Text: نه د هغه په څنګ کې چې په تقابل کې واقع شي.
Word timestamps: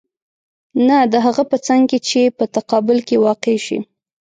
نه 0.87 0.97
د 1.11 1.13
هغه 1.25 1.43
په 1.51 1.57
څنګ 1.67 1.83
کې 1.89 1.99
چې 2.09 2.21
په 2.37 2.43
تقابل 2.55 2.97
کې 3.07 3.21
واقع 3.25 3.55
شي. 3.65 3.77